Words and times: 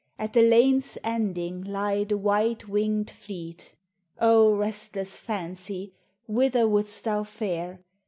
At 0.17 0.33
the 0.33 0.41
lane's 0.41 0.97
ending 1.03 1.63
lie 1.63 2.05
the 2.05 2.17
white 2.17 2.67
winged 2.67 3.11
fleet. 3.11 3.75
O 4.19 4.55
restless 4.57 5.19
Fancy, 5.19 5.93
whither 6.27 6.67
wouldst 6.67 7.03
thou 7.03 7.23
fare 7.23 7.81